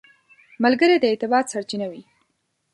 ملګری 0.63 0.95
د 0.99 1.05
اعتبار 1.11 1.43
سرچینه 1.53 1.87
وي 1.91 2.03